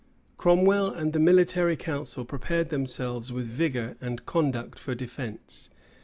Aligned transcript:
Cromwell 0.35 0.91
and 0.91 1.13
the 1.13 1.19
military 1.19 1.77
council 1.77 2.25
prepared 2.25 2.69
themselves 2.69 3.31
with 3.31 3.45
vigor 3.45 3.97
and 4.01 4.25
conduct 4.25 4.79
for 4.79 4.95
defence. 4.95 5.69